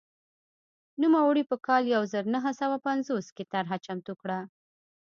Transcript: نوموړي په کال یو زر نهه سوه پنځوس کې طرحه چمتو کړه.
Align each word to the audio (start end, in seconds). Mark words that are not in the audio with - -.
نوموړي 1.01 1.43
په 1.49 1.55
کال 1.67 1.83
یو 1.93 2.03
زر 2.11 2.23
نهه 2.35 2.51
سوه 2.61 2.77
پنځوس 2.87 3.25
کې 3.35 3.43
طرحه 3.53 3.77
چمتو 3.85 4.13
کړه. 4.21 4.39